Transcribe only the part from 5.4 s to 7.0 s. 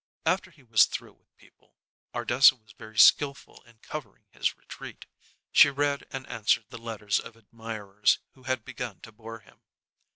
She read and answered the